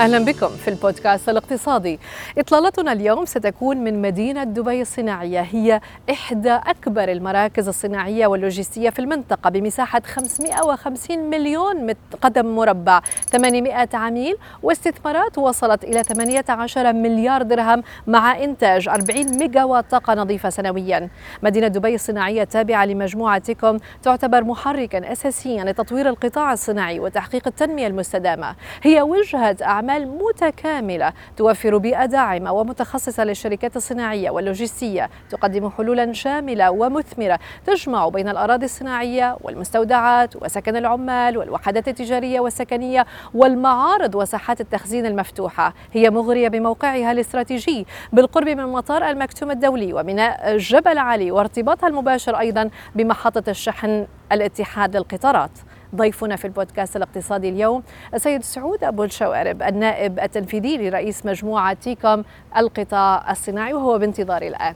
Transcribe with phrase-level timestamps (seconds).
[0.00, 1.98] أهلا بكم في البودكاست الاقتصادي.
[2.38, 5.80] إطلالتنا اليوم ستكون من مدينة دبي الصناعية، هي
[6.10, 13.00] إحدى أكبر المراكز الصناعية واللوجستية في المنطقة بمساحة 550 مليون قدم مربع،
[13.32, 20.50] 800 عميل واستثمارات وصلت إلى 18 مليار درهم مع إنتاج 40 ميجا وات طاقة نظيفة
[20.50, 21.08] سنويا.
[21.42, 28.54] مدينة دبي الصناعية التابعة لمجموعه تيكوم تعتبر محركا اساسيا لتطوير القطاع الصناعي وتحقيق التنمية المستدامة.
[28.82, 37.38] هي وجهة أعمال متكاملة توفر بيئة داعمة ومتخصصة للشركات الصناعية واللوجستية تقدم حلولا شاملة ومثمرة
[37.66, 45.74] تجمع بين الأراضي الصناعية والمستودعات وسكن العمال والوحدات التجارية والسكنية والمعارض وساحات التخزين المفتوحة.
[45.92, 52.70] هي مغرية بموقعها الاستراتيجي بالقرب من مطار المكتوم الدولي وميناء جبل علي وارتباطها المباشر أيضا
[52.94, 55.50] بمحطة الشحن الاتحاد للقطارات.
[55.94, 57.82] ضيفنا في البودكاست الاقتصادي اليوم
[58.14, 62.24] السيد سعود أبو الشوارب النائب التنفيذي لرئيس مجموعة تيكوم
[62.56, 64.74] القطاع الصناعي وهو بانتظاري الآن.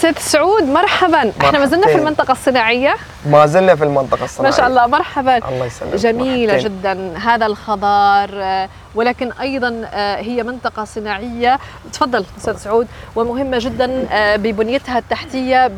[0.00, 1.32] سيد سعود مرحبا.
[1.40, 2.94] إحنا ما زلنا في المنطقة الصناعية.
[3.26, 4.50] ما زلنا في المنطقة الصناعية.
[4.50, 5.36] ما شاء الله مرحبا.
[5.48, 5.94] الله يسلمك.
[5.94, 6.78] جميلة مرحبتين.
[6.78, 11.58] جدا هذا الخضار آه، ولكن أيضا آه، هي منطقة صناعية.
[11.92, 12.86] تفضل أستاذ سعود.
[13.16, 15.70] ومهمة جدا آه، ببنيتها التحتية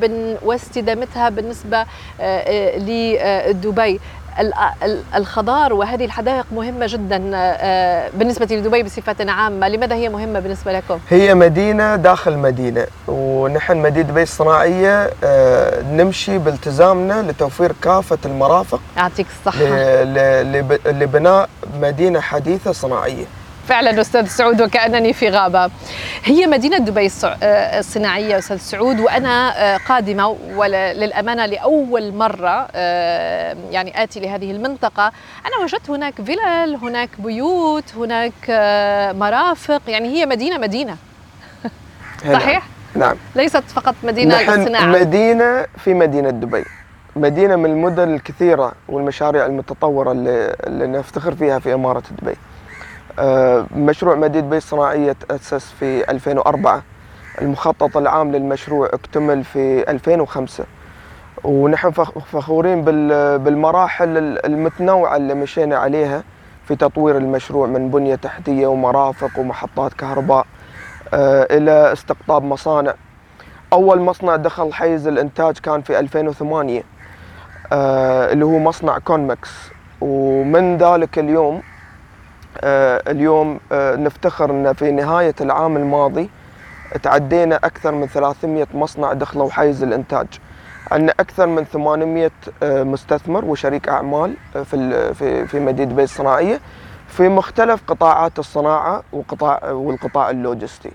[0.42, 1.86] واستدامتها بالنسبة
[2.76, 4.00] لدبي.
[5.16, 9.68] الخضار وهذه الحدائق مهمة جدا آه، بالنسبة لدبي بصفة عامة.
[9.68, 16.38] لماذا هي مهمة بالنسبة لكم؟ هي مدينة داخل مدينة ونحن مدينة دبي الصناعية آه، نمشي
[16.38, 19.64] بالتزامنا لتوفير كافة المرافق يعطيك الصحة.
[20.92, 21.48] لبناء
[21.80, 23.24] مدينة حديثة صناعية.
[23.68, 25.70] فعلا أستاذ سعود وكأنني في غابة.
[26.24, 34.02] هي مدينة دبي آه، الصناعية أستاذ سعود وأنا آه، قادمة وللأمانة لأول مرة آه، يعني
[34.02, 35.12] آتي لهذه المنطقة،
[35.46, 38.32] أنا وجدت هناك فلل، هناك بيوت، هناك
[39.16, 40.96] مرافق، يعني هي مدينة مدينة،
[42.24, 42.38] هنا.
[42.38, 42.62] صحيح؟
[42.94, 44.86] نعم ليست فقط مدينة نحن للصناعة.
[44.86, 46.64] مدينة في مدينة دبي
[47.16, 52.36] مدينة من المدن الكثيرة والمشاريع المتطورة اللي, اللي نفتخر فيها في إمارة دبي
[53.76, 56.82] مشروع مدينة دبي الصناعية تأسس في 2004
[57.42, 60.64] المخطط العام للمشروع اكتمل في 2005
[61.44, 66.22] ونحن فخ- فخورين بال- بالمراحل ال- المتنوعة اللي مشينا عليها
[66.64, 70.46] في تطوير المشروع من بنية تحتية ومرافق ومحطات كهرباء
[71.14, 72.94] آه، إلى استقطاب مصانع.
[73.72, 76.82] أول مصنع دخل حيز الإنتاج كان في 2008
[77.72, 79.50] آه، اللي هو مصنع كونمكس.
[80.00, 81.77] ومن ذلك اليوم آه،
[83.08, 86.30] اليوم آه، نفتخر أن في نهاية العام الماضي
[87.02, 90.26] تعدينا أكثر من 300 مصنع دخلوا حيز الإنتاج.
[90.90, 92.30] عندنا أكثر من 800
[92.62, 96.60] آه، مستثمر وشريك أعمال آه، في في في مدينة دبي الصناعية
[97.08, 100.90] في مختلف قطاعات الصناعة وقطاع والقطاع اللوجستي.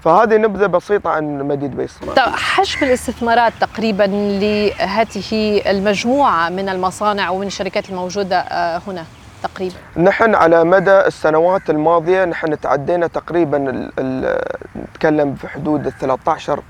[0.00, 4.02] فهذه نبذة بسيطة عن مدينة دبي الصناعية طيب حجم الاستثمارات تقريبا
[4.40, 9.04] لهذه المجموعة من المصانع ومن الشركات الموجودة آه، هنا؟
[9.42, 14.42] تقريبا؟ نحن على مدى السنوات الماضية نحن تعدينا تقريبا ال- ال-
[14.76, 16.60] نتكلم في حدود ال 13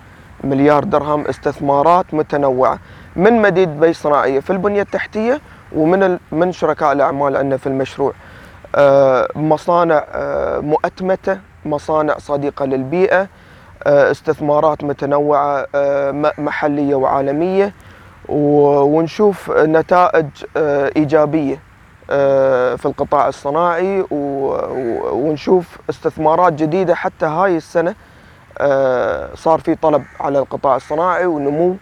[0.44, 2.78] مليار درهم استثمارات متنوعة
[3.16, 5.40] من مدينة دبي الصناعية في البنية التحتية
[5.72, 8.12] ومن من شركاء الأعمال عندنا في المشروع.
[8.74, 13.28] آه، مصانع آه، مؤتمتة مصانع صديقة للبيئة
[13.86, 15.66] آه، استثمارات متنوعة
[16.38, 17.72] محلية وعالمية
[18.28, 20.26] ونشوف نتائج
[20.96, 21.60] إيجابية.
[22.76, 24.04] في القطاع الصناعي
[25.12, 27.94] ونشوف استثمارات جديدة حتى هاي السنة
[28.58, 31.76] آه، صار في طلب على القطاع الصناعي ونمو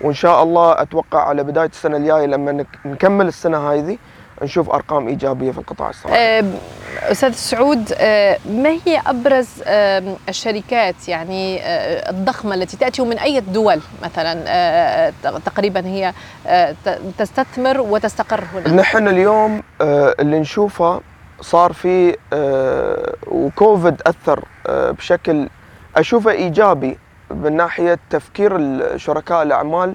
[0.00, 3.98] وإن شاء الله أتوقع على بداية السنة الجاية لما نك- نكمل السنة هذه
[4.42, 6.54] نشوف أرقام إيجابية في القطاع الصناعي آم،
[7.02, 13.40] أستاذ سعود آه، ما هي أبرز آم، الشركات يعني آه، الضخمة التي تأتي من أي
[13.40, 15.12] دول مثلا آه،
[15.46, 16.12] تقريبا هي
[16.46, 16.74] آه،
[17.18, 21.00] تستثمر وتستقر هنا؟ نحن اليوم آه، اللي نشوفه
[21.40, 25.48] صار في آه، وكوفيد أثر آه، بشكل
[25.96, 26.98] أشوفه إيجابي
[27.30, 28.58] من ناحية تفكير
[28.96, 29.94] شركاء الأعمال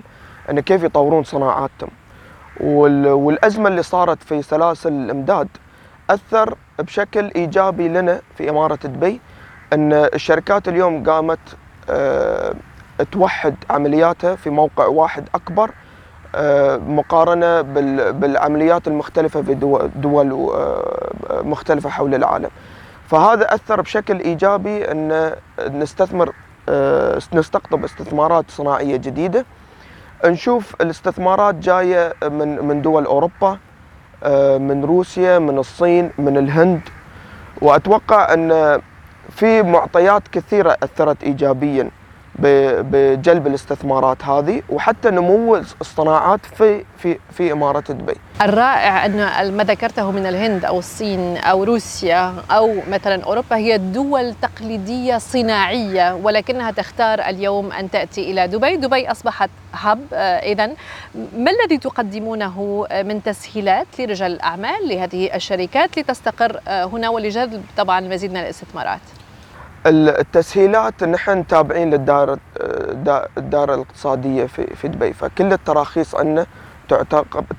[0.49, 1.89] إن كيف يطورون صناعاتهم.
[2.59, 5.47] وال- والأزمة اللي صارت في سلاسل الإمداد
[6.09, 9.21] أثر بشكل إيجابي لنا في إمارة دبي
[9.73, 11.39] إن الشركات اليوم قامت
[11.89, 12.53] آه،
[13.11, 15.71] توحد عملياتها في موقع واحد أكبر
[16.35, 19.53] آه، مقارنة بال- بالعمليات المختلفة في
[19.95, 22.49] دول, آه، مختلفة حول العالم.
[23.07, 25.31] فهذا أثر بشكل إيجابي إن
[25.69, 26.33] نستثمر
[27.33, 29.45] نستقطب استثمارات صناعية جديدة.
[30.25, 33.57] نشوف الاستثمارات جاية من من دول أوروبا
[34.23, 36.81] آه، من روسيا من الصين من الهند.
[37.61, 38.81] وأتوقع أن
[39.29, 41.89] في معطيات كثيرة أثرت ايجابيا.
[42.39, 48.15] بجلب الاستثمارات هذه وحتى نمو الصناعات في في في إمارة دبي.
[48.41, 54.33] الرائع أن ما ذكرته من الهند أو الصين أو روسيا أو مثلا أوروبا هي دول
[54.41, 60.67] تقليدية صناعية ولكنها تختار اليوم أن تأتي إلى دبي، دبي أصبحت هب اذا
[61.37, 68.37] ما الذي تقدمونه من تسهيلات لرجال الأعمال لهذه الشركات لتستقر هنا ولجذب طبعا المزيد من
[68.37, 69.01] الاستثمارات؟
[69.87, 72.37] التسهيلات نحن تابعين للدائره
[73.37, 76.45] الدائره الاقتصادية في في دبي فكل التراخيص عندنا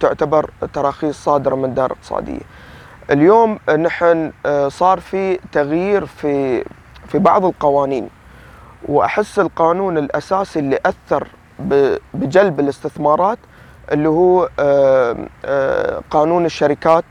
[0.00, 2.40] تعتبر تراخيص صادرة من الدائره الاقتصادية.
[3.10, 6.64] اليوم نحن آه، صار في تغيير في
[7.08, 8.08] في بعض القوانين
[8.88, 11.28] وأحس القانون الأساسي اللي أثر
[12.14, 13.38] بجلب الاستثمارات
[13.92, 17.04] اللي هو آه، آه، قانون الشركات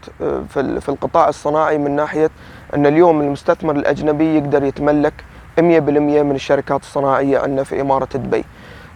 [0.50, 2.30] في القطاع الصناعي من ناحية
[2.76, 5.14] أن اليوم المستثمر الأجنبي يقدر يتملك
[5.58, 8.46] 100% من الشركات الصناعية عندنا في إمارة دبي.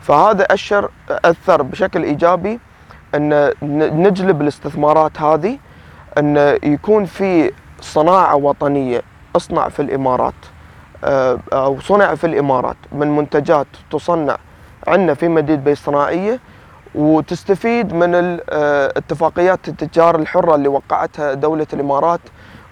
[0.02, 2.60] فهذا اشر أثر بشكل إيجابي
[3.16, 3.54] أن
[4.04, 5.58] نجلب الاستثمارات هذه
[6.18, 7.52] أن يكون في
[7.82, 9.02] صناعة وطنية
[9.36, 10.34] اصنع في الإمارات
[11.04, 14.38] آه، أو صنع في الإمارات من منتجات تصنع
[14.88, 16.40] عندنا في مدينة دبي الصناعية
[16.96, 22.20] وتستفيد من آه، اتفاقيات التجار الحرة اللي وقعتها دولة الإمارات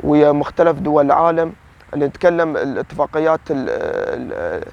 [0.04, 1.54] ويا مختلف دول العالم
[1.96, 4.64] نتكلم الاتفاقيات ال ال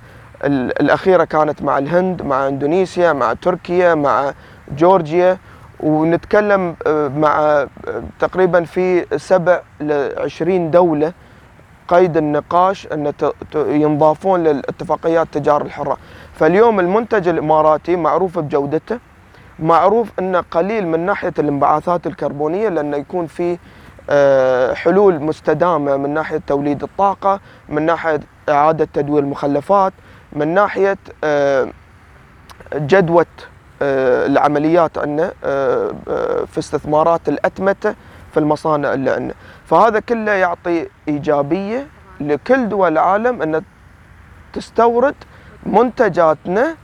[0.44, 4.32] ال الأخيرة كانت مع الهند مع إندونيسيا مع تركيا مع
[4.76, 5.38] جورجيا
[5.81, 7.69] ونتكلم آه، مع آه،
[8.19, 11.12] تقريبا في سبع ل 20 دولة
[11.88, 13.12] قيد النقاش أن
[13.55, 15.96] ينضافون للاتفاقيات التجارة الحرة.
[16.34, 18.99] فاليوم المنتج الإماراتي معروف بجودته
[19.58, 23.58] معروف أنه قليل من ناحية الانبعاثات الكربونية لأنه يكون فيه
[24.75, 29.93] حلول مستدامة من ناحية توليد الطاقة، من ناحية إعادة تدوير المخلفات،
[30.32, 31.69] من ناحية آه،
[32.75, 33.25] جدوى
[33.82, 35.32] آه، العمليات عندنا
[36.47, 37.94] في استثمارات الأتمتة
[38.32, 39.35] في المصانع اللي عندنا،
[39.67, 41.87] فهذا كله يعطي إيجابية
[42.20, 43.62] لكل دول العالم أن
[44.53, 45.14] تستورد
[45.67, 46.76] منتجاتنا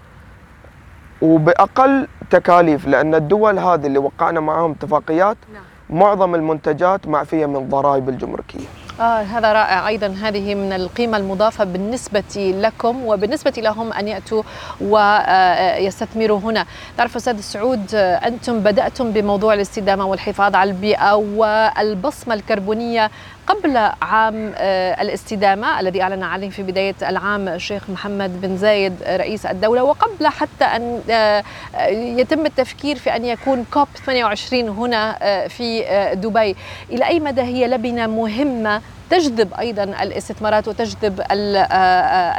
[1.23, 5.63] وبأقل تكاليف لأن الدول هذه اللي وقعنا معاهم اتفاقيات نعم.
[5.93, 8.82] معظم المنتجات معفية من الضرائب الجمركية.
[9.01, 9.89] آه هذا رائع.
[9.89, 14.43] أيضا هذه من القيمة المضافة بالنسبة لكم وبالنسبة لهم أن يأتوا
[14.81, 16.67] ويستثمروا هنا.
[16.99, 23.11] تعرف أستاذ سعود أنتم بدأتم بموضوع الاستدامة والحفاظ على البيئة والبصمة الكربونية
[23.47, 29.47] قبل عام آه، الاستدامة الذي أعلن عليه في بداية العام الشيخ محمد بن زايد رئيس
[29.47, 31.45] الدولة وقبل حتى أن آه،
[31.91, 35.83] يتم التفكير في أن يكون كوب 28 هنا آه، في
[36.15, 36.57] دبي.
[36.91, 41.23] إلى أي مدى هي لبنة مهمة تجذب أيضا الاستثمارات وتجذب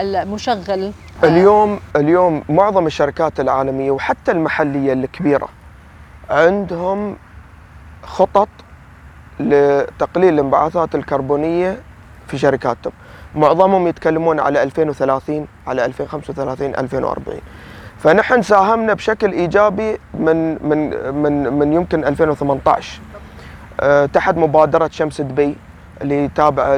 [0.02, 0.92] المشغل.
[1.24, 5.50] اليوم اليوم معظم الشركات العالمية وحتى المحلية الكبيرة
[6.30, 7.18] عندهم
[8.04, 8.50] خطط
[9.40, 11.78] لتقليل الانبعاثات الكربونية
[12.28, 12.94] في شركاتهم.
[13.36, 17.40] معظمهم يتكلمون على 2030 على 2035 2040
[18.00, 23.02] فنحن ساهمنا بشكل إيجابي من من من من يمكن 2018
[23.80, 25.56] أه تحت مبادرة شمس دبي.
[26.04, 26.78] اللي تابعه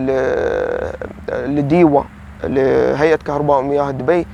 [1.29, 2.03] لديوا
[2.44, 4.27] لهيئة كهرباء ومياه دبي.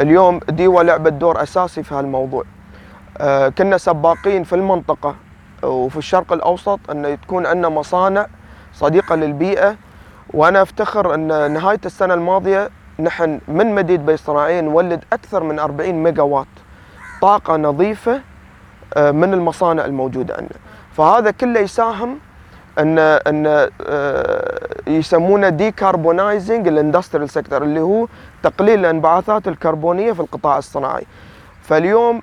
[0.00, 2.44] اليوم ديوا لعبت دور أساسي في هالموضوع.
[3.18, 5.14] أه كنا سباقين في المنطقة
[5.62, 8.26] وفي الشرق الأوسط أن تكون عندنا مصانع
[8.74, 9.76] صديقة للبيئة.
[10.34, 15.94] وأنا أفتخر أن نهاية السنة الماضية نحن من مدينة دبي الصناعيه نولد أكثر من 40
[16.02, 16.46] ميجا وات
[17.22, 18.20] طاقة نظيفة
[18.96, 20.58] آه، من المصانع الموجودة عندنا.
[20.96, 22.18] فهذا كله يساهم
[22.78, 28.06] ان أن آه، يسمونه decarbonizing ال industrial sector اللي هو
[28.42, 31.06] تقليل الانبعاثات الكربونية في القطاع الصناعي.
[31.62, 32.22] فاليوم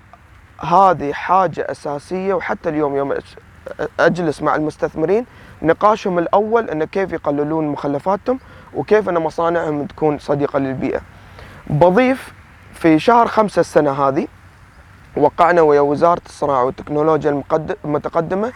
[0.59, 3.13] هذه حاجة أساسية وحتى اليوم يوم
[3.99, 5.25] أجلس مع المستثمرين
[5.61, 8.39] نقاشهم الأول أن كيف يقللون مخلفاتهم
[8.73, 11.01] وكيف أن مصانعهم تكون صديقة للبيئة.
[11.67, 12.33] بضيف
[12.73, 14.27] في شهر خمسة السنة هذه
[15.17, 17.43] وقعنا ويا وزارة الصناعة والتكنولوجيا
[17.85, 18.51] المتقدمة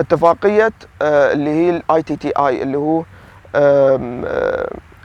[0.00, 3.02] اتفاقية آه، اللي هي ال ITTI اللي هو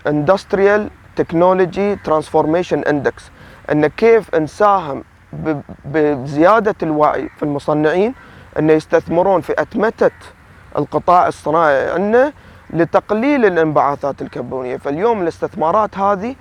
[0.08, 3.32] Industrial Technology Transformation Index
[3.72, 5.04] إن كيف نساهم
[5.86, 8.14] بزيادة الوعي في المصنعين
[8.60, 10.12] أن يستثمرون في أتمتة
[10.78, 12.34] القطاع الصناعي عندنا
[12.70, 14.78] لتقليل الانبعاثات الكربونية.
[14.78, 16.36] فاليوم الاستثمارات هذه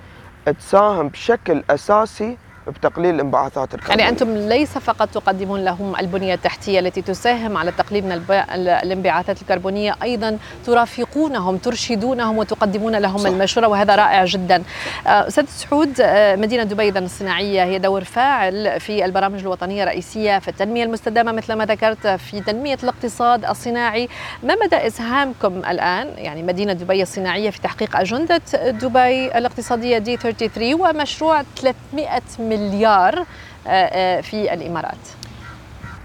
[0.59, 7.01] تساهم بشكل أساسي بتقليل انبعاثات الكربون يعني أنتم ليس فقط تقدمون لهم البنية التحتية التي
[7.01, 8.11] تساهم على تقليل من
[8.55, 13.29] الانبعاثات الكربونية أيضا ترافقونهم ترشدونهم وتقدمون لهم صح.
[13.29, 14.63] المشورة وهذا رائع جدا.
[15.07, 20.39] آه، أستاذ سعود آه، مدينة دبي إذا الصناعية هي دور فاعل في البرامج الوطنية الرئيسية
[20.39, 24.09] في التنمية المستدامة مثل ما ذكرت في تنمية الاقتصاد الصناعي.
[24.43, 30.73] ما مدى إسهامكم الآن؟ يعني مدينة دبي الصناعية في تحقيق أجندة دبي الاقتصادية دي 33
[30.73, 32.21] ومشروع 300
[32.57, 33.19] مليار
[33.67, 34.97] آه، آه، في الإمارات.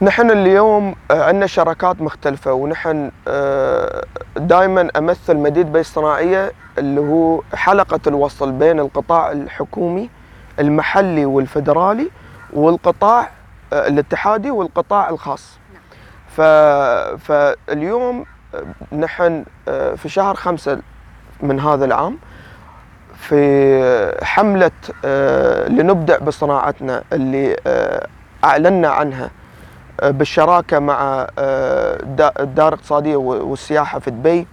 [0.02, 3.10] نحن اليوم آه، عندنا شراكات مختلفة ونحن
[4.36, 10.10] دائما أمثل مدينة دبي الصناعية اللي هو حلقة الوصل بين القطاع الحكومي
[10.58, 12.10] المحلي والفدرالي
[12.52, 13.30] والقطاع
[13.72, 15.58] الاتحادي والقطاع الخاص.
[16.28, 16.40] ف...
[17.30, 18.24] فاليوم
[18.92, 19.44] نحن
[19.96, 20.78] في شهر خمسة
[21.42, 22.18] من هذا العام
[23.20, 24.70] في حملة
[25.04, 28.06] آه، لنبدأ بصناعتنا اللي آه،
[28.44, 29.30] أعلنا عنها
[30.00, 34.46] آه، بالشراكة مع الدار الاقتصادية والسياحة في دبي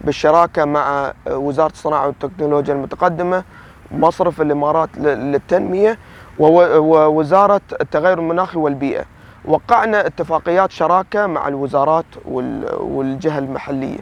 [0.00, 3.44] بالشراكة مع وزارة الصناعة والتكنولوجيا المتقدمة
[3.90, 5.98] مصرف الإمارات للتنمية
[6.38, 9.04] ووزارة التغير المناخي والبيئة.
[9.44, 13.98] وقعنا اتفاقيات شراكة مع الوزارات والجهة المحلية.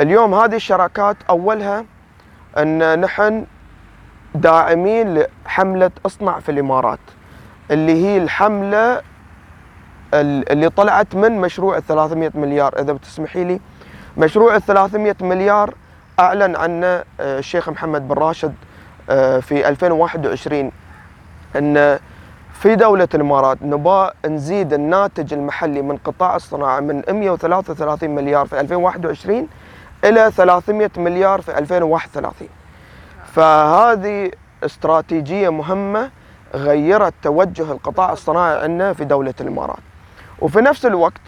[0.00, 1.84] اليوم هذه الشراكات أولها
[2.58, 3.44] أن نحن
[4.34, 6.98] داعمين لحملة أصنع في الإمارات
[7.70, 9.02] اللي هي الحملة
[10.14, 12.80] اللي طلعت من مشروع ال 300 مليار.
[12.80, 13.60] إذا بتسمحي لي
[14.16, 15.74] مشروع ال 300 مليار
[16.20, 18.54] أعلن عنه آه، الشيخ محمد بن راشد
[19.10, 20.72] آه، في 2021
[21.56, 21.98] أن
[22.52, 29.48] في دولة الإمارات نبغى نزيد الناتج المحلي من قطاع الصناعة من 133 مليار في 2021
[30.04, 32.48] إلى 300 مليار في 2031
[33.34, 34.30] فهذه
[34.64, 36.10] استراتيجية مهمة
[36.54, 39.78] غيرت توجه القطاع الصناعي عندنا في دولة الإمارات.
[40.40, 41.20] وفي نفس الوقت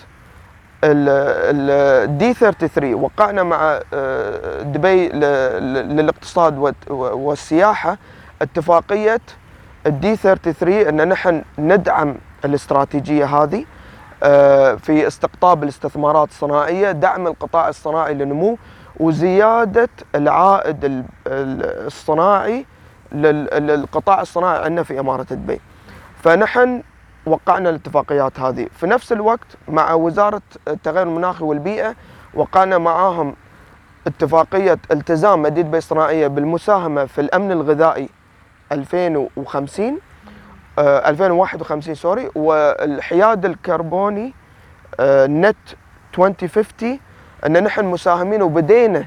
[0.84, 7.98] الدي 33 وقعنا مع آه، دبي للاقتصاد والسياحة
[8.42, 9.20] اتفاقية
[9.86, 13.64] الدي 33 أن نحن ندعم الاستراتيجية هذه
[14.22, 18.58] آه، في استقطاب الاستثمارات الصناعية دعم القطاع الصناعي للنمو
[19.00, 22.66] وزيادة العائد الصناعي
[23.12, 25.60] للقطاع الصناعي عندنا في إمارة دبي
[26.22, 26.82] فنحن
[27.26, 28.68] وقعنا الاتفاقيات هذه.
[28.76, 31.94] في نفس الوقت مع وزارة التغير المناخي والبيئة
[32.34, 33.34] وقعنا معاهم
[34.06, 38.08] اتفاقية التزام مدينة دبي الصناعية بالمساهمة في الأمن الغذائي
[38.72, 39.98] 2050
[40.78, 44.34] آه 2051 sorry والحياد الكربوني
[45.00, 45.56] آه نت
[46.18, 46.98] 2050
[47.46, 49.06] أن نحن مساهمين وبدينا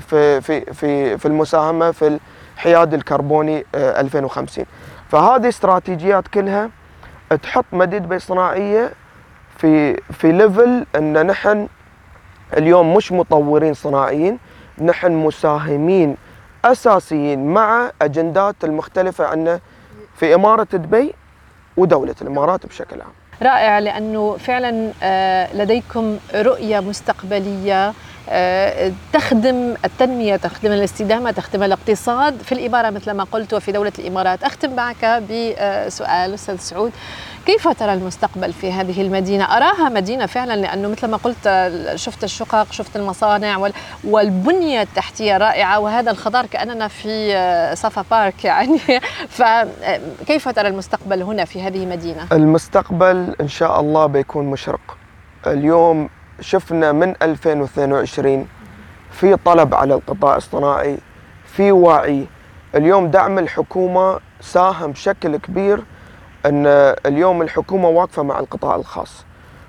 [0.00, 2.18] في في في في المساهمة في
[2.56, 4.68] الحياد الكربوني 2050 آه،
[5.10, 6.70] فهذه استراتيجيات كلها
[7.42, 8.92] تحط مدينه دبي الصناعيه
[9.56, 11.68] في في level أن نحن
[12.56, 14.38] اليوم مش مطورين صناعيين
[14.78, 16.16] نحن مساهمين
[16.64, 19.60] أساسيين مع أجندات المختلفة عنا
[20.16, 21.14] في إمارة دبي
[21.76, 23.12] ودولة الإمارات بشكل عام.
[23.42, 27.92] رائع لأنه فعلا آه، لديكم رؤية مستقبلية
[29.12, 34.44] تخدم التنمية تخدم الاستدامة تخدم الاقتصاد في الإمارة مثل ما قلت وفي دولة الإمارات.
[34.44, 36.92] أختم معك بسؤال أستاذ سعود.
[37.46, 42.72] كيف ترى المستقبل في هذه المدينة؟ أراها مدينة فعلا لأنه مثل ما قلت شفت الشقق
[42.72, 43.70] شفت المصانع
[44.04, 48.78] والبنية التحتية رائعة وهذا الخضار كأننا في صفا بارك يعني.
[49.38, 54.96] فكيف ترى المستقبل هنا في هذه المدينة؟ المستقبل إن شاء الله بيكون مشرق.
[55.46, 56.08] اليوم
[56.42, 58.46] شفنا من 2022
[59.10, 60.98] في طلب على القطاع الصناعي
[61.44, 62.26] في وعي.
[62.74, 65.82] اليوم دعم الحكومة ساهم بشكل كبير
[66.46, 66.66] أن
[67.06, 69.24] اليوم الحكومة واقفة مع القطاع الخاص.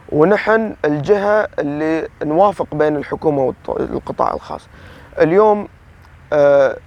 [0.10, 4.68] ونحن الجهة اللي نوافق بين الحكومة والقطاع الخاص.
[5.22, 5.68] اليوم
[6.34, 6.78] آه،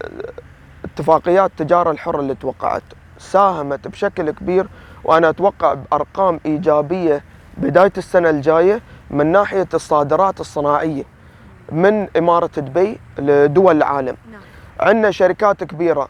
[0.85, 2.83] اتفاقيات التجارة الحرة اللي توقعت
[3.19, 4.67] ساهمت بشكل كبير
[5.05, 7.25] وأنا أتوقع بأرقام إيجابية
[7.57, 8.81] بداية السنة الجاية.
[9.11, 11.03] من ناحية الصادرات الصناعية
[11.73, 14.17] من إمارة دبي لدول العالم.
[14.33, 14.41] نعم.
[14.81, 16.09] عندنا شركات كبيرة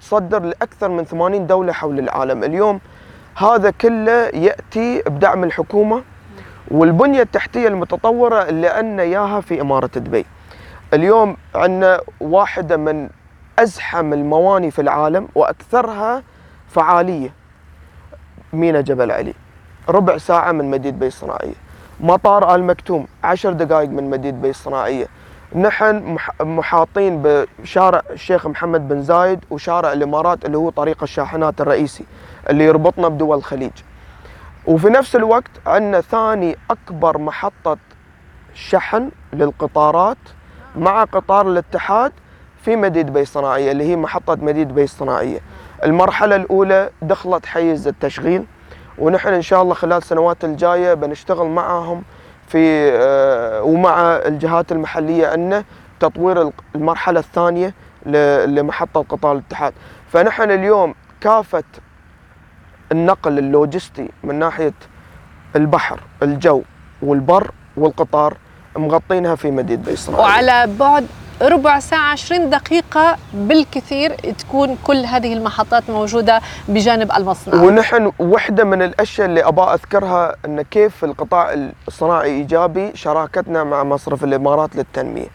[0.00, 2.44] تصدر لأكثر من 80 دولة حول العالم.
[2.44, 2.80] اليوم
[3.36, 6.02] هذا كله يأتي بدعم الحكومة
[6.70, 10.26] والبنية التحتية المتطورة اللي عندنا إياها في إمارة دبي.
[10.94, 13.08] اليوم عندنا واحدة من
[13.58, 16.22] أزحم المواني في العالم وأكثرها
[16.68, 17.32] فعالية
[18.52, 19.34] مينا جبل علي
[19.88, 21.54] ربع ساعة من مدينة بي الصناعية
[22.00, 25.06] مطار آل مكتوم عشر دقائق من مدينة بي الصناعية
[25.54, 32.04] نحن محاطين بشارع الشيخ محمد بن زايد وشارع الإمارات اللي هو طريق الشاحنات الرئيسي
[32.50, 33.70] اللي يربطنا بدول الخليج.
[34.66, 37.76] وفي نفس الوقت عندنا ثاني أكبر محطة
[38.54, 40.18] شحن للقطارات
[40.76, 42.12] مع قطار الاتحاد
[42.64, 45.40] في مدينة دبي الصناعيه اللي هي محطة مدينة دبي الصناعيه.
[45.84, 48.44] المرحلة الأولى دخلت حيز التشغيل
[48.98, 52.02] ونحن إن شاء الله خلال السنوات الجاية بنشتغل معهم
[52.48, 55.64] في آه، ومع الجهات المحلية عندنا
[56.00, 57.74] تطوير المرحلة الثانية
[58.46, 59.72] لمحطة قطار الاتحاد.
[60.12, 61.64] فنحن اليوم كافة
[62.92, 64.74] النقل اللوجستي من ناحية
[65.56, 66.62] البحر الجو
[67.02, 68.36] والبر والقطار
[68.76, 71.06] مغطينها في مدينة بيصرة وعلى بعد
[71.42, 77.62] ربع ساعة 20 دقيقة بالكثير تكون كل هذه المحطات موجودة بجانب المصنع.
[77.62, 84.24] ونحن وحدة من الأشياء اللي أبى أذكرها أن كيف القطاع الصناعي إيجابي شراكتنا مع مصرف
[84.24, 85.28] الإمارات للتنمية.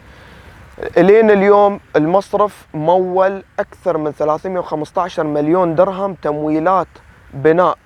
[0.98, 6.88] الين اليوم المصرف مول أكثر من 315 مليون درهم تمويلات
[7.34, 7.78] بناء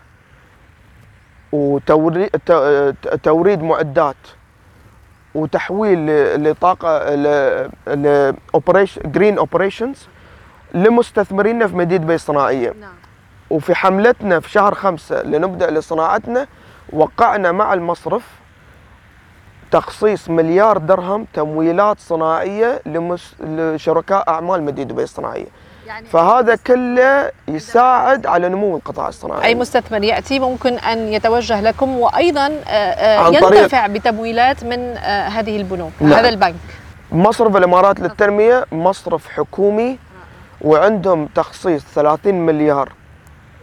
[1.51, 4.15] وتوريد معدات.
[5.37, 6.05] وتحويل
[6.43, 7.15] لطاقة
[7.87, 10.07] ل operation green operations
[10.73, 12.93] لمستثمرينا في مدينة دبي الصناعيه نعم.
[13.49, 16.47] وفي حملتنا في شهر خمسة لنبدأ لصناعتنا
[16.93, 18.23] وقعنا مع المصرف
[19.71, 22.81] تخصيص مليار درهم تمويلات صناعية.
[23.39, 25.47] لشركاء أعمال مدينة دبي الصناعية
[25.87, 29.43] يعني فهذا كله يساعد على نمو القطاع الصناعي.
[29.43, 35.57] أي مستثمر يأتي ممكن أن يتوجه لكم وأيضا آه، آه، ينتفع بتمويلات من آه، هذه
[35.57, 36.13] البنوك نعم.
[36.13, 36.55] هذا البنك.
[37.11, 39.99] مصرف الإمارات للتنمية مصرف حكومي
[40.61, 42.91] وعندهم تخصيص 30 مليار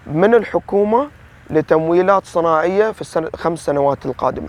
[0.06, 1.08] من الحكومة
[1.50, 4.48] لتمويلات صناعية في السنة خمس سنوات القادمة.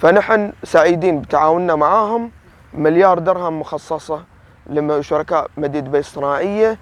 [0.00, 2.30] فنحن سعيدين بتعاوننا معاهم.
[2.74, 4.22] مليار درهم مخصصة
[4.70, 6.78] لشركاء مدينه دبي الصناعيه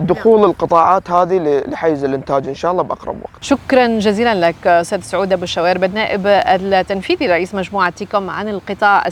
[0.00, 3.44] لدخول القطاعات هذه لحيز الإنتاج إن شاء الله بأقرب وقت.
[3.44, 9.04] شكرا جزيلا لك أستاذ سعود أبو الشوارب النائب التنفيذي رئيس مجموعة تيكوم عن القطاع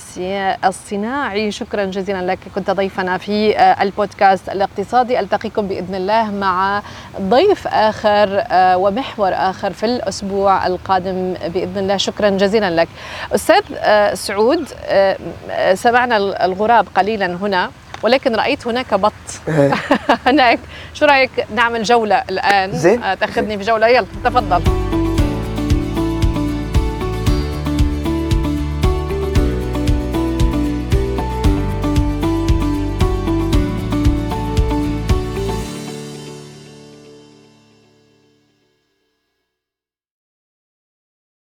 [0.65, 6.83] الصناعي، شكرا جزيلا لك كنت ضيفنا في البودكاست الاقتصادي، ألتقيكم بإذن الله مع
[7.21, 12.89] ضيف آخر ومحور آخر في الأسبوع القادم بإذن الله، شكرا جزيلا لك.
[13.35, 13.63] أستاذ
[14.15, 14.69] سعود
[15.75, 17.71] سمعنا الغراب قليلا هنا
[18.03, 19.13] ولكن رأيت هناك بط.
[19.49, 19.75] إيه.
[20.27, 20.59] هناك.
[20.95, 23.03] شو رأيك نعمل جولة الآن؟ زين.
[23.03, 24.86] آه، تأخذني في جولة يلا تفضل.